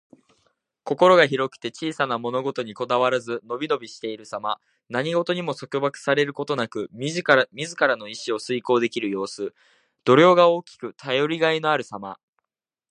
[0.83, 4.59] 心が広くて小さな物事にこだわらず、のびのびしているさま。
[4.89, 7.45] 何事にも束縛されることなく、自ら
[7.97, 9.53] の意志を遂行できる様子。
[10.03, 12.17] 度量が大きく、頼りがいのあるさま。